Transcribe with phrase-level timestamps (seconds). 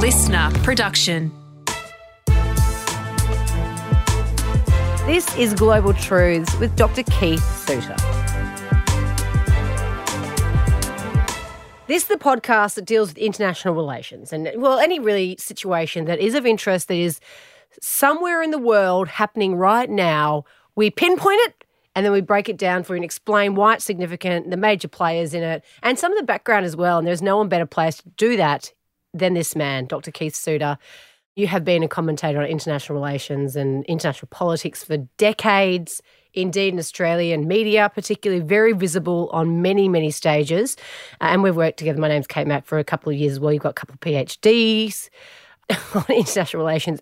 [0.00, 1.30] listener production.
[5.04, 7.02] This is Global Truths with Dr.
[7.02, 7.94] Keith Suter.
[11.86, 16.18] This is the podcast that deals with international relations and, well, any really situation that
[16.18, 17.20] is of interest that is
[17.82, 20.46] somewhere in the world happening right now.
[20.76, 21.64] We pinpoint it
[21.94, 24.88] and then we break it down for you and explain why it's significant, the major
[24.88, 26.96] players in it, and some of the background as well.
[26.96, 28.72] And there's no one better placed to do that
[29.12, 30.10] than this man, Dr.
[30.10, 30.78] Keith Suter.
[31.36, 36.02] You have been a commentator on international relations and international politics for decades.
[36.32, 40.76] Indeed, in Australian media, particularly very visible on many, many stages.
[41.20, 42.00] Uh, and we've worked together.
[42.00, 43.52] My name's Kate Mack for a couple of years as well.
[43.52, 45.08] You've got a couple of PhDs
[45.94, 47.00] on international relations.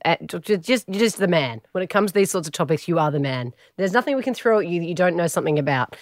[0.63, 1.61] Just, just the man.
[1.73, 3.53] When it comes to these sorts of topics, you are the man.
[3.77, 5.95] There's nothing we can throw at you that you don't know something about.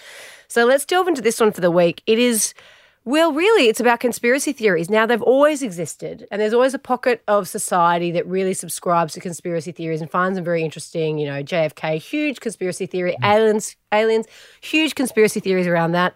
[0.47, 2.01] So let's delve into this one for the week.
[2.05, 2.53] It is
[3.07, 4.89] well, really, it's about conspiracy theories.
[4.89, 9.21] Now, they've always existed, and there's always a pocket of society that really subscribes to
[9.21, 11.17] conspiracy theories and finds them very interesting.
[11.17, 13.33] You know, JFK, huge conspiracy theory, mm.
[13.33, 14.25] aliens, aliens,
[14.59, 16.15] huge conspiracy theories around that.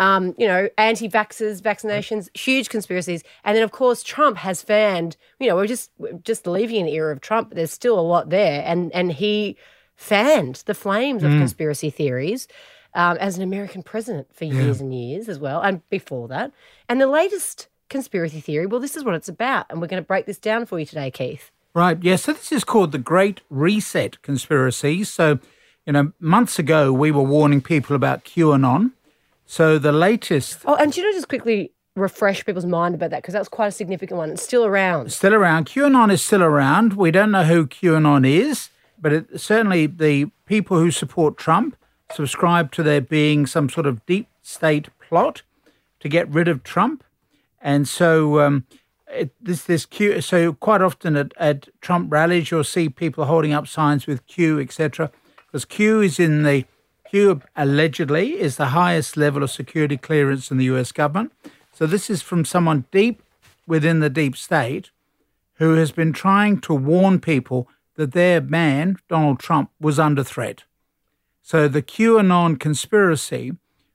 [0.00, 5.16] Um, you know, anti-vaxxers, vaccinations, huge conspiracies, and then of course Trump has fanned.
[5.38, 8.02] You know, we're just we're just leaving the era of Trump, but there's still a
[8.02, 9.56] lot there, and and he
[9.94, 11.38] fanned the flames of mm.
[11.38, 12.48] conspiracy theories
[12.94, 14.54] um, as an American president for yeah.
[14.54, 16.52] years and years as well, and before that.
[16.88, 19.66] And the latest conspiracy theory, well, this is what it's about.
[19.70, 21.52] And we're going to break this down for you today, Keith.
[21.74, 22.02] Right.
[22.02, 22.16] Yeah.
[22.16, 25.04] So this is called the Great Reset Conspiracy.
[25.04, 25.38] So,
[25.86, 28.92] you know, months ago, we were warning people about QAnon.
[29.46, 30.58] So the latest.
[30.64, 33.72] Oh, and you know, just quickly refresh people's mind about that because that's quite a
[33.72, 34.30] significant one.
[34.30, 35.12] It's still around.
[35.12, 35.66] Still around.
[35.66, 36.94] QAnon is still around.
[36.94, 41.76] We don't know who QAnon is, but it, certainly the people who support Trump
[42.12, 45.42] subscribe to there being some sort of deep state plot
[46.00, 47.04] to get rid of Trump.
[47.60, 48.66] And so um,
[49.08, 50.20] it, this this Q.
[50.20, 54.60] So quite often at, at Trump rallies, you'll see people holding up signs with Q,
[54.60, 55.10] etc.
[55.46, 56.64] Because Q is in the
[57.08, 60.92] Q allegedly is the highest level of security clearance in the U.S.
[60.92, 61.32] government.
[61.72, 63.22] So this is from someone deep
[63.66, 64.90] within the deep state
[65.54, 70.64] who has been trying to warn people that their man Donald Trump was under threat.
[71.42, 73.52] So the QAnon conspiracy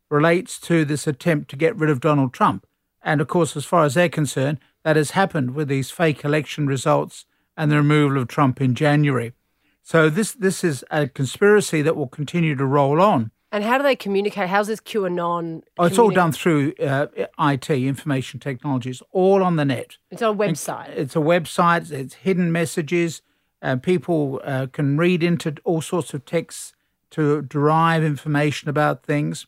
[0.10, 2.66] relates to this attempt to get rid of Donald Trump.
[3.02, 6.68] And of course, as far as they're concerned, that has happened with these fake election
[6.68, 7.26] results
[7.56, 9.34] and the removal of Trump in January.
[9.82, 13.32] So this this is a conspiracy that will continue to roll on.
[13.52, 14.50] And how do they communicate?
[14.50, 15.62] How's this QAnon?
[15.78, 17.08] Oh, it's all done through uh,
[17.40, 19.98] IT, information technologies, all on the net.
[20.12, 20.90] It's on a website.
[20.90, 21.90] It's a website.
[21.90, 23.22] It's hidden messages.
[23.62, 26.74] Uh, people uh, can read into all sorts of texts
[27.12, 29.48] to derive information about things.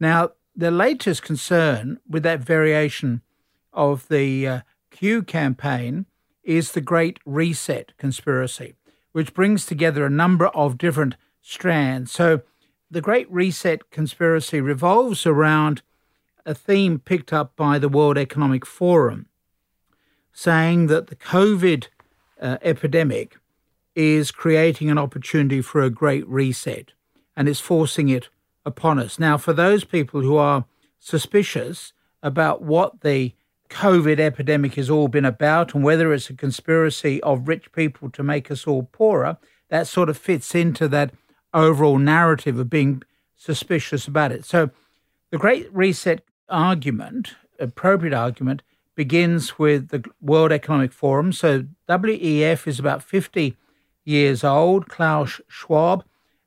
[0.00, 3.22] Now, the latest concern with that variation
[3.72, 4.60] of the uh,
[4.90, 6.06] Q campaign
[6.42, 8.74] is the Great Reset conspiracy,
[9.12, 12.12] which brings together a number of different strands.
[12.12, 12.42] So,
[12.90, 15.82] the Great Reset conspiracy revolves around
[16.46, 19.26] a theme picked up by the World Economic Forum,
[20.32, 21.88] saying that the COVID
[22.40, 23.36] uh, epidemic
[23.94, 26.92] is creating an opportunity for a great reset
[27.36, 28.28] and it's forcing it
[28.64, 29.18] upon us.
[29.18, 30.64] Now, for those people who are
[30.98, 33.32] suspicious about what the
[33.70, 38.22] COVID epidemic has all been about and whether it's a conspiracy of rich people to
[38.22, 39.36] make us all poorer,
[39.68, 41.12] that sort of fits into that
[41.52, 43.02] overall narrative of being
[43.36, 44.44] suspicious about it.
[44.44, 44.70] So,
[45.30, 48.62] the Great Reset argument, appropriate argument,
[48.94, 51.32] begins with the World Economic Forum.
[51.32, 53.56] So, WEF is about 50
[54.04, 54.88] years old.
[54.88, 56.04] Klaus Schwab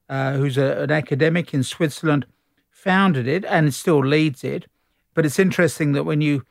[0.09, 2.25] uh, who's a, an academic in Switzerland,
[2.69, 4.65] founded it and still leads it.
[5.13, 6.45] But it's interesting that when you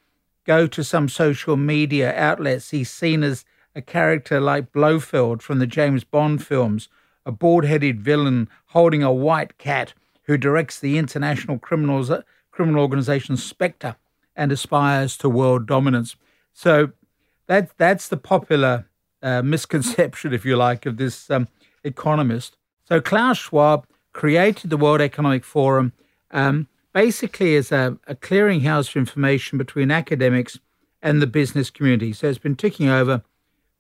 [0.44, 3.44] go to some social media outlets, he's seen as
[3.75, 6.89] a character like Blofeld from the James Bond films,
[7.25, 9.94] a bald headed villain holding a white cat
[10.25, 12.11] who directs the international criminals,
[12.50, 13.97] criminal organization Spectre
[14.34, 16.17] and aspires to world dominance.
[16.53, 16.91] So
[17.47, 18.87] that, that's the popular
[19.26, 21.49] uh, misconception, if you like, of this um,
[21.82, 22.56] economist.
[22.84, 25.93] So Klaus Schwab created the World Economic Forum
[26.31, 30.58] um, basically as a, a clearinghouse for information between academics
[31.02, 32.12] and the business community.
[32.12, 33.23] So it's been ticking over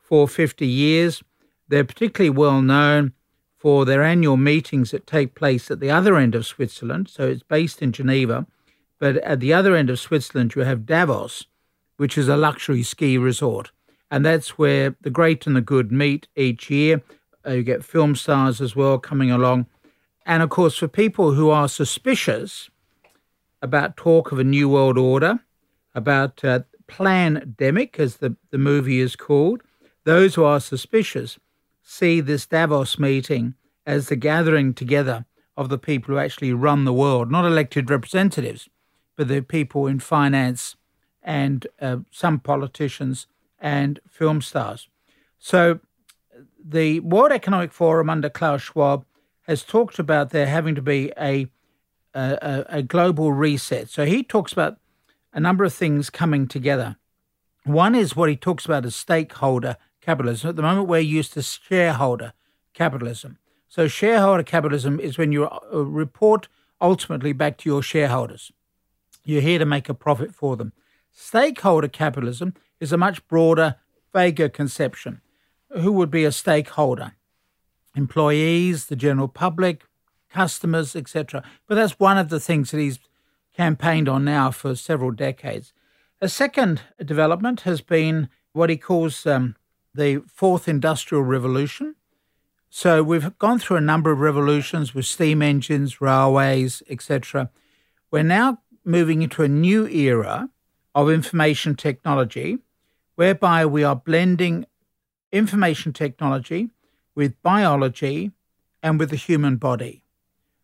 [0.00, 1.22] for 50 years.
[1.68, 3.12] They're particularly well known
[3.56, 7.08] for their annual meetings that take place at the other end of Switzerland.
[7.08, 8.46] So it's based in Geneva.
[8.98, 11.46] But at the other end of Switzerland, you have Davos,
[11.96, 13.70] which is a luxury ski resort.
[14.10, 17.02] And that's where the great and the good meet each year.
[17.46, 19.66] Uh, you get film stars as well coming along.
[20.24, 22.70] And of course, for people who are suspicious
[23.62, 25.40] about talk of a new world order,
[25.94, 29.62] about uh, plandemic, as the, the movie is called,
[30.04, 31.38] those who are suspicious
[31.82, 33.54] see this Davos meeting
[33.86, 35.24] as the gathering together
[35.56, 38.68] of the people who actually run the world, not elected representatives,
[39.16, 40.76] but the people in finance
[41.22, 43.26] and uh, some politicians
[43.58, 44.88] and film stars.
[45.38, 45.80] So
[46.62, 49.04] the World Economic Forum under Klaus Schwab
[49.42, 51.46] has talked about there having to be a,
[52.14, 53.88] a, a global reset.
[53.88, 54.78] So he talks about
[55.32, 56.96] a number of things coming together.
[57.64, 60.50] One is what he talks about as stakeholder capitalism.
[60.50, 62.32] At the moment, we're used to shareholder
[62.74, 63.38] capitalism.
[63.68, 66.48] So, shareholder capitalism is when you uh, report
[66.80, 68.52] ultimately back to your shareholders.
[69.24, 70.72] You're here to make a profit for them.
[71.10, 73.76] Stakeholder capitalism is a much broader,
[74.12, 75.20] vaguer conception.
[75.70, 77.12] Who would be a stakeholder?
[77.94, 79.84] Employees, the general public,
[80.30, 81.42] customers, etc.
[81.66, 82.98] But that's one of the things that he's
[83.54, 85.72] campaigned on now for several decades.
[86.20, 89.56] A second development has been what he calls um,
[89.94, 91.94] the fourth industrial revolution.
[92.68, 97.50] So we've gone through a number of revolutions with steam engines, railways, etc.
[98.10, 100.50] We're now moving into a new era
[100.94, 102.58] of information technology
[103.16, 104.64] whereby we are blending
[105.32, 106.70] information technology
[107.14, 108.30] with biology
[108.82, 110.04] and with the human body.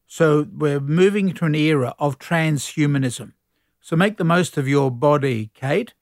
[0.07, 3.33] So we're moving to an era of transhumanism.
[3.81, 5.95] So make the most of your body, Kate.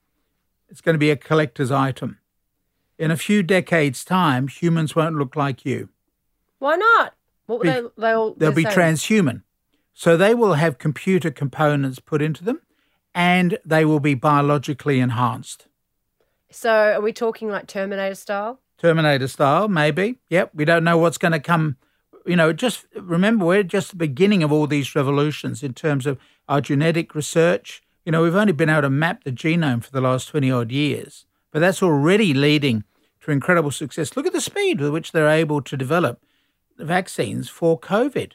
[0.69, 2.19] It's going to be a collector's item.
[2.99, 5.89] In a few decades' time, humans won't look like you.
[6.59, 7.15] Why not?
[7.47, 9.43] What Be- they, they'll They'll be saying- transhuman.
[9.95, 12.61] So they will have computer components put into them
[13.15, 15.67] and they will be biologically enhanced.
[16.51, 18.61] So are we talking like Terminator style?
[18.79, 20.17] Terminator style, maybe.
[20.31, 20.53] Yep.
[20.55, 21.77] We don't know what's going to come.
[22.27, 26.19] You know, just remember, we're just the beginning of all these revolutions in terms of
[26.49, 27.83] our genetic research.
[28.05, 30.73] You know, we've only been able to map the genome for the last 20 odd
[30.73, 32.85] years, but that's already leading
[33.21, 34.17] to incredible success.
[34.17, 36.23] Look at the speed with which they're able to develop
[36.79, 38.33] vaccines for COVID.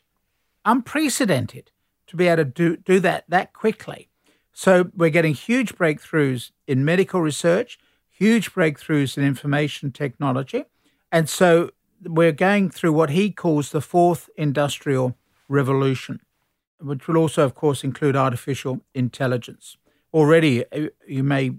[0.63, 1.71] Unprecedented
[2.07, 4.09] to be able to do, do that that quickly.
[4.53, 7.77] So we're getting huge breakthroughs in medical research,
[8.17, 10.63] huge breakthroughs in information technology.
[11.11, 11.71] And so
[12.03, 15.17] we're going through what he calls the fourth industrial
[15.49, 16.21] revolution,
[16.79, 19.77] which will also, of course, include artificial intelligence.
[20.13, 21.51] Already, uh, you may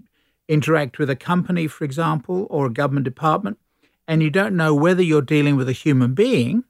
[0.47, 3.59] interact with a company, for example, or a government department,
[4.07, 6.63] and you don't know whether you're dealing with a human being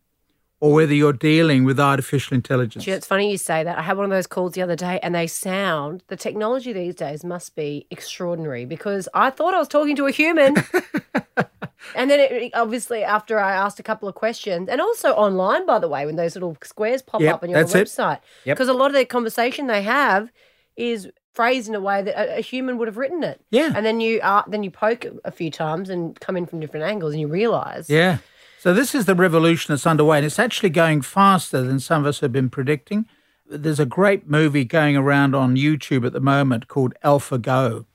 [0.59, 2.83] or whether you're dealing with artificial intelligence.
[2.85, 3.77] Gee, it's funny you say that.
[3.77, 6.95] I had one of those calls the other day and they sound, the technology these
[6.95, 10.55] days must be extraordinary because I thought I was talking to a human.
[11.95, 15.77] and then it, obviously, after I asked a couple of questions, and also online, by
[15.79, 18.57] the way, when those little squares pop Yep, up on your website, Yep.
[18.57, 20.31] because a lot of the conversation they have
[20.75, 23.39] is phrased in a way that a, a human would have written it.
[23.51, 23.71] Yeah.
[23.75, 26.85] And then you uh, then you poke a few times and come in from different
[26.87, 27.89] angles and you realize.
[27.89, 28.17] Yeah.
[28.67, 32.07] So this is the revolution that's underway, and it's actually going faster than some of
[32.07, 33.07] us have been predicting.
[33.49, 37.85] There's a great movie going around on YouTube at the moment called AlphaGo.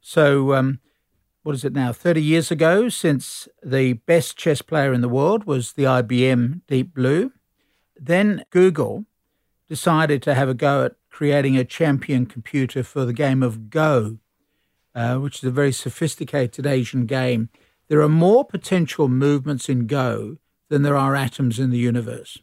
[0.00, 0.80] So, um,
[1.44, 1.92] what is it now?
[1.92, 6.92] 30 years ago, since the best chess player in the world was the IBM Deep
[6.92, 7.30] Blue,
[7.96, 9.04] then Google
[9.68, 14.18] decided to have a go at creating a champion computer for the game of Go,
[14.92, 17.48] uh, which is a very sophisticated Asian game.
[17.88, 20.38] There are more potential movements in Go
[20.68, 22.38] than there are atoms in the universe.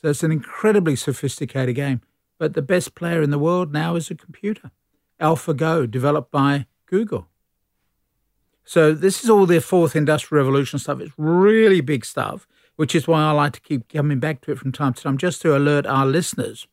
[0.00, 2.02] So it's an incredibly sophisticated game.
[2.38, 4.70] But the best player in the world now is a computer,
[5.20, 7.26] AlphaGo, developed by Google.
[8.64, 11.00] So this is all their fourth industrial revolution stuff.
[11.00, 14.58] It's really big stuff, which is why I like to keep coming back to it
[14.58, 16.68] from time to time, just to alert our listeners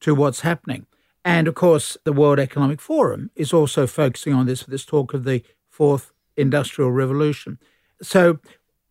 [0.00, 0.86] to what's happening.
[1.24, 5.12] And of course, the World Economic Forum is also focusing on this with this talk
[5.12, 7.58] of the fourth industrial revolution.
[8.02, 8.38] So,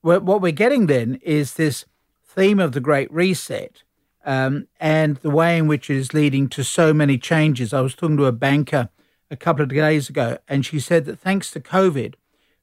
[0.01, 1.85] what we're getting then is this
[2.25, 3.83] theme of the Great Reset
[4.25, 7.73] um, and the way in which it is leading to so many changes.
[7.73, 8.89] I was talking to a banker
[9.31, 12.15] a couple of days ago, and she said that thanks to COVID,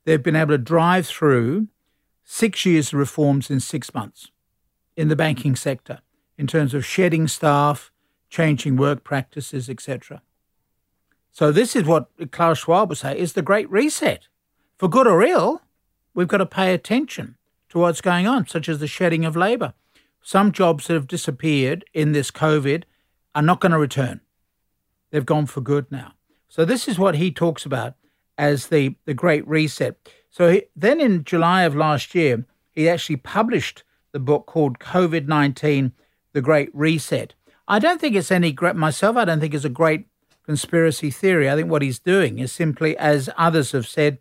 [0.04, 1.68] they've been able to drive through
[2.24, 4.30] six years of reforms in six months
[4.96, 6.00] in the banking sector
[6.38, 7.90] in terms of shedding staff,
[8.28, 10.22] changing work practices, etc.
[11.32, 14.28] So this is what Klaus Schwab would say is the great reset.
[14.80, 15.60] For good or ill,
[16.14, 17.36] we've got to pay attention
[17.68, 19.74] to what's going on, such as the shedding of labour.
[20.22, 22.84] Some jobs that have disappeared in this COVID
[23.34, 24.22] are not going to return.
[25.10, 26.12] They've gone for good now.
[26.48, 27.92] So this is what he talks about
[28.38, 29.98] as the, the Great Reset.
[30.30, 35.28] So he, then in July of last year, he actually published the book called COVID
[35.28, 35.92] 19
[36.32, 37.34] The Great Reset.
[37.68, 40.06] I don't think it's any great, myself, I don't think it's a great
[40.46, 41.50] conspiracy theory.
[41.50, 44.16] I think what he's doing is simply, as others have said,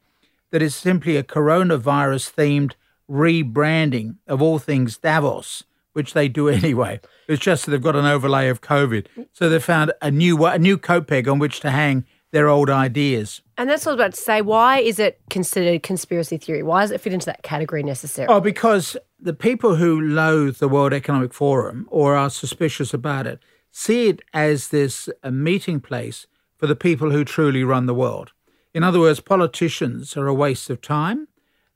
[0.51, 2.73] that it's simply a coronavirus themed
[3.09, 5.63] rebranding of all things Davos,
[5.93, 6.99] which they do anyway.
[7.27, 9.07] It's just that they've got an overlay of COVID.
[9.33, 12.69] So they found a new a new coat peg on which to hang their old
[12.69, 13.41] ideas.
[13.57, 14.41] And that's what I was about to say.
[14.41, 16.63] Why is it considered conspiracy theory?
[16.63, 18.33] Why does it fit into that category necessarily?
[18.33, 23.39] Oh, because the people who loathe the World Economic Forum or are suspicious about it
[23.71, 26.27] see it as this a meeting place
[26.57, 28.31] for the people who truly run the world.
[28.73, 31.27] In other words, politicians are a waste of time.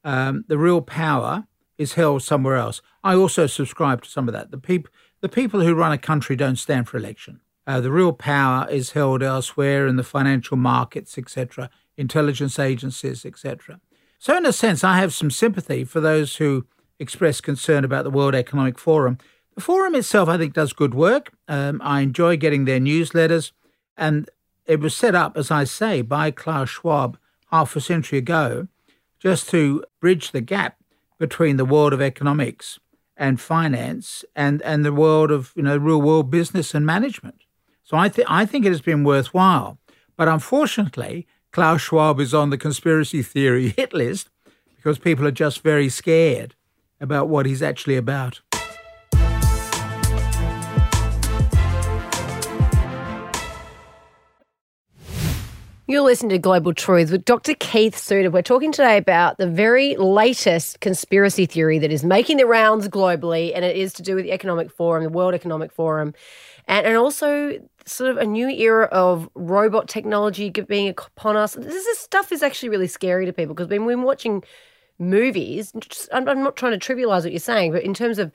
[0.03, 1.47] Um, the real power
[1.77, 2.81] is held somewhere else.
[3.03, 4.51] I also subscribe to some of that.
[4.51, 7.41] The people, the people who run a country don't stand for election.
[7.65, 13.79] Uh, the real power is held elsewhere in the financial markets, etc., intelligence agencies, etc.
[14.19, 16.65] So, in a sense, I have some sympathy for those who
[17.00, 19.17] express concern about the World Economic Forum.
[19.55, 21.31] The forum itself, I think, does good work.
[21.47, 23.51] Um, I enjoy getting their newsletters,
[23.95, 24.29] and
[24.65, 27.17] it was set up, as I say, by Klaus Schwab
[27.51, 28.67] half a century ago,
[29.20, 30.77] just to bridge the gap
[31.20, 32.79] between the world of economics
[33.15, 37.43] and finance and, and the world of you know real world business and management.
[37.84, 39.77] So I, th- I think it has been worthwhile.
[40.15, 44.29] But unfortunately, Klaus Schwab is on the conspiracy theory hit list
[44.75, 46.55] because people are just very scared
[47.00, 48.41] about what he's actually about.
[55.86, 57.56] You're listening to Global Truth with Dr.
[57.56, 58.32] Keith Suter.
[58.32, 63.52] We're talking today about the very latest conspiracy theory that is making the rounds globally,
[63.54, 66.13] and it is to do with the Economic Forum, the World Economic Forum,
[66.70, 71.56] and, and also sort of a new era of robot technology being upon us.
[71.56, 74.42] This is, stuff is actually really scary to people because when we're watching
[75.00, 78.32] movies, just, I'm, I'm not trying to trivialize what you're saying, but in terms of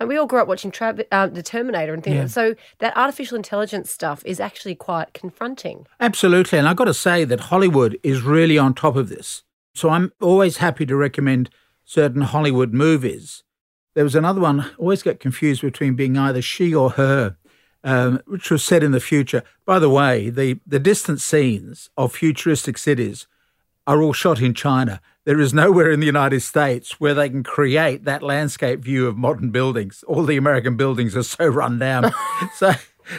[0.00, 2.16] and we all grew up watching Tra- uh, the Terminator and things.
[2.16, 2.26] Yeah.
[2.26, 5.86] So that artificial intelligence stuff is actually quite confronting.
[6.00, 9.44] Absolutely, and I've got to say that Hollywood is really on top of this.
[9.74, 11.50] So I'm always happy to recommend
[11.84, 13.44] certain Hollywood movies.
[13.94, 14.60] There was another one.
[14.60, 17.36] I always get confused between being either she or her,
[17.84, 19.42] um, which was set in the future.
[19.66, 23.26] By the way, the the distant scenes of futuristic cities
[23.86, 25.00] are all shot in China.
[25.24, 29.18] There is nowhere in the United States where they can create that landscape view of
[29.18, 30.02] modern buildings.
[30.08, 32.10] All the American buildings are so run down.
[32.54, 32.72] so,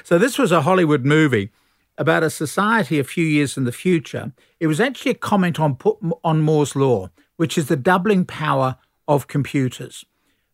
[0.03, 1.51] so this was a Hollywood movie
[1.99, 4.33] about a society a few years in the future.
[4.59, 5.77] It was actually a comment on
[6.23, 8.77] on Moore's law, which is the doubling power
[9.07, 10.03] of computers.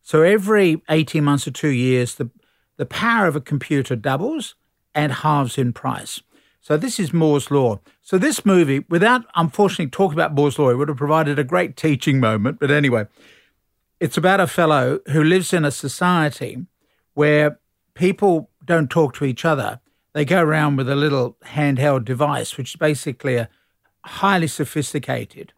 [0.03, 2.29] So every 18 months or 2 years the
[2.75, 4.55] the power of a computer doubles
[4.93, 6.21] and halves in price.
[6.67, 7.79] So this is Moore's Law.
[8.01, 11.77] So this movie, without unfortunately talking about Moore's Law, it would have provided a great
[11.77, 12.59] teaching moment.
[12.59, 13.07] But anyway,
[14.01, 16.65] it's about a fellow who lives in a society
[17.13, 17.57] where
[17.93, 19.79] people don't talk to each other.
[20.11, 23.47] They go around with a little handheld device, which is basically a
[24.03, 25.53] highly sophisticated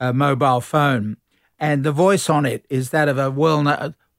[0.00, 1.18] uh, mobile phone.
[1.60, 3.30] And the voice on it is that of a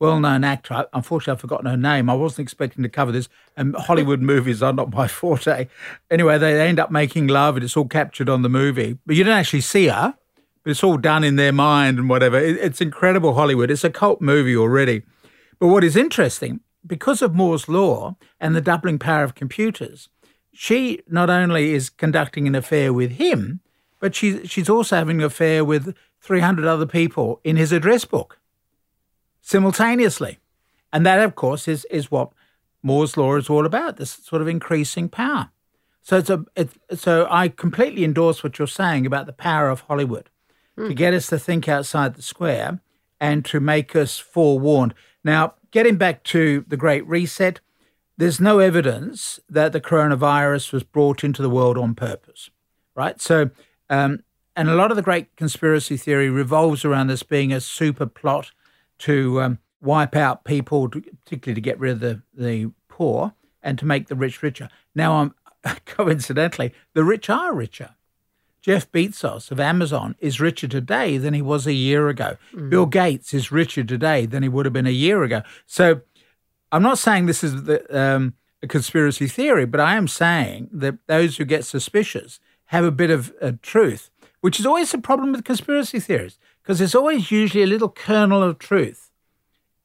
[0.01, 0.87] well known well-known actor.
[0.93, 2.09] Unfortunately, I've forgotten her name.
[2.09, 3.29] I wasn't expecting to cover this.
[3.55, 5.67] And Hollywood movies are not my forte.
[6.09, 8.97] Anyway, they end up making love, and it's all captured on the movie.
[9.05, 10.15] But you don't actually see her.
[10.63, 12.37] But it's all done in their mind and whatever.
[12.39, 13.69] It's incredible Hollywood.
[13.69, 15.03] It's a cult movie already.
[15.59, 20.09] But what is interesting, because of Moore's law and the doubling power of computers,
[20.51, 23.61] she not only is conducting an affair with him,
[23.99, 28.40] but she's she's also having an affair with 300 other people in his address book
[29.41, 30.39] simultaneously.
[30.93, 32.31] And that, of course, is, is what
[32.83, 35.49] Moore's law is all about this sort of increasing power.
[36.03, 39.81] So, it's a, it, so I completely endorse what you're saying about the power of
[39.81, 40.29] Hollywood
[40.77, 40.87] mm.
[40.87, 42.79] to get us to think outside the square
[43.19, 44.93] and to make us forewarned.
[45.23, 47.59] Now, getting back to the Great Reset,
[48.17, 52.49] there's no evidence that the coronavirus was brought into the world on purpose,
[52.95, 53.21] right?
[53.21, 53.51] So,
[53.89, 54.23] um,
[54.55, 58.51] and a lot of the great conspiracy theory revolves around this being a super plot
[59.01, 63.77] to um, wipe out people, to, particularly to get rid of the, the poor and
[63.79, 64.69] to make the rich richer.
[64.95, 65.35] Now, um,
[65.85, 67.95] coincidentally, the rich are richer.
[68.61, 72.37] Jeff Bezos of Amazon is richer today than he was a year ago.
[72.53, 72.69] Mm.
[72.69, 75.41] Bill Gates is richer today than he would have been a year ago.
[75.65, 76.01] So
[76.71, 80.95] I'm not saying this is the, um, a conspiracy theory, but I am saying that
[81.07, 85.31] those who get suspicious have a bit of uh, truth, which is always a problem
[85.31, 89.11] with conspiracy theories because there's always usually a little kernel of truth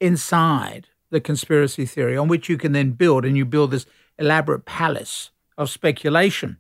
[0.00, 3.86] inside the conspiracy theory on which you can then build, and you build this
[4.18, 6.58] elaborate palace of speculation.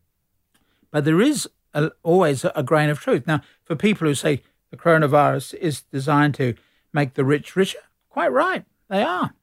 [0.90, 3.26] But there is a, always a, grain of truth.
[3.26, 6.54] Now, for people who say the coronavirus is designed to
[6.92, 9.34] make the rich richer, quite right, they are.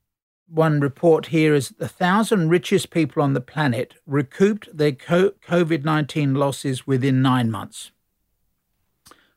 [0.48, 6.34] one report here is the thousand richest people on the planet recouped their COVID 19
[6.34, 7.92] losses within nine months.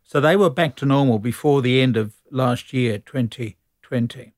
[0.07, 4.33] So they were back to normal before the end of last year, 2020.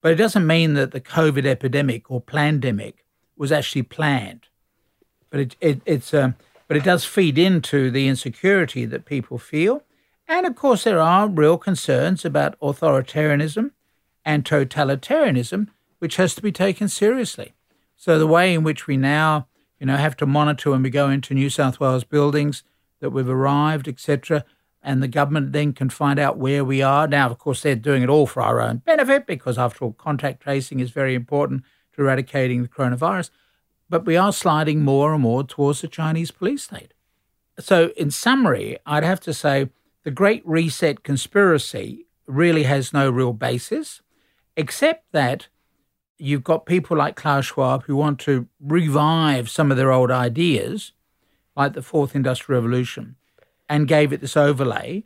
[0.00, 3.04] But it doesn't mean that the COVID epidemic or pandemic
[3.36, 4.48] was actually planned.
[5.30, 6.34] But it, it it's um,
[6.66, 9.84] but it does feed into the insecurity that people feel.
[10.26, 13.70] And of course, there are real concerns about authoritarianism
[14.24, 15.68] and totalitarianism,
[16.00, 17.52] which has to be taken seriously.
[17.96, 19.46] So the way in which we now,
[19.78, 22.64] you know, have to monitor when we go into New South Wales buildings
[22.98, 24.44] that we've arrived, etc.,
[24.82, 27.06] and the government then can find out where we are.
[27.06, 30.42] Now, of course, they're doing it all for our own benefit because, after all, contact
[30.42, 31.62] tracing is very important
[31.94, 33.30] to eradicating the coronavirus.
[33.88, 36.94] But we are sliding more and more towards the Chinese police state.
[37.58, 39.70] So, in summary, I'd have to say
[40.02, 44.00] the Great Reset conspiracy really has no real basis,
[44.56, 45.48] except that
[46.18, 50.92] you've got people like Klaus Schwab who want to revive some of their old ideas,
[51.54, 53.16] like the Fourth Industrial Revolution
[53.72, 55.02] and gave it this overlay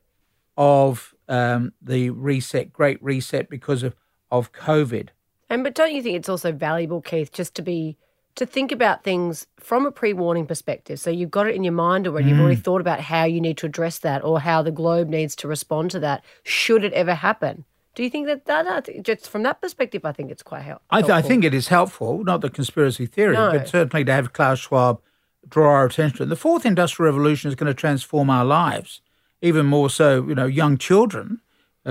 [0.56, 3.94] of um, the reset, great reset because of,
[4.32, 5.10] of COVID.
[5.48, 7.96] And but don't you think it's also valuable, Keith, just to be
[8.34, 10.98] to think about things from a pre-warning perspective.
[10.98, 12.26] So you've got it in your mind already.
[12.26, 12.30] Mm.
[12.30, 15.36] You've already thought about how you need to address that or how the globe needs
[15.36, 17.64] to respond to that should it ever happen.
[17.94, 21.00] Do you think that, that just from that perspective, I think it's quite help, I,
[21.00, 23.52] th- I, think it is helpful, not the conspiracy theory, no.
[23.52, 25.00] but certainly to have Klaus Schwab
[25.48, 26.28] draw our attention.
[26.28, 29.00] The fourth industrial revolution is going to transform our lives,
[29.40, 31.40] even more so, you know, young children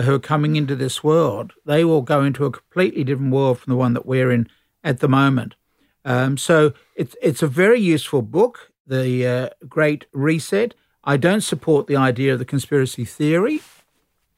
[0.04, 3.72] who are coming into this world, they will go into a completely different world from
[3.72, 4.48] the one that we're in
[4.84, 5.56] at the moment.
[6.04, 10.76] Um, so it's it's a very useful book, The uh, Great Reset.
[11.04, 13.62] I don't support the idea of the conspiracy theory,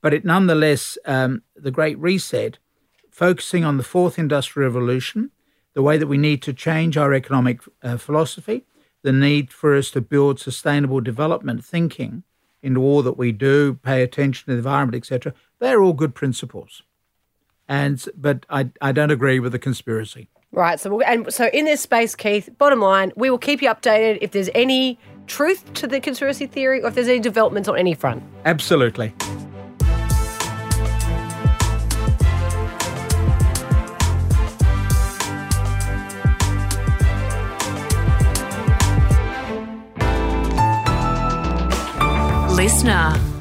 [0.02, 2.60] but it nonetheless, um, The Great Reset,
[3.10, 5.32] focusing on the fourth industrial revolution,
[5.74, 8.64] the way that we need to change our economic uh, philosophy,
[9.08, 12.24] the need for us to build sustainable development thinking
[12.62, 15.34] into all that we do, pay attention to the environment, etc.
[15.60, 16.84] They're all good principles.
[17.70, 20.28] And but I, I don't agree with the conspiracy.
[20.52, 20.78] Right.
[20.78, 22.50] So we'll, and so in this space, Keith.
[22.58, 26.82] Bottom line, we will keep you updated if there's any truth to the conspiracy theory
[26.84, 28.22] or if there's any developments on any front.
[28.44, 29.14] Absolutely.
[42.68, 43.37] Listener